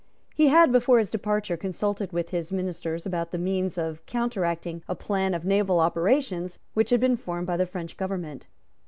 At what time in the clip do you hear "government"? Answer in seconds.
7.97-8.47